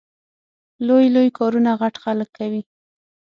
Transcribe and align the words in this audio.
لوی 0.87 1.05
لوی 1.15 1.29
کارونه 1.37 1.71
غټ 1.81 1.95
خلګ 2.03 2.29
کوي 2.37 2.61